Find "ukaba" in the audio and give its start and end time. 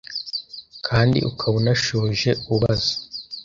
1.29-1.55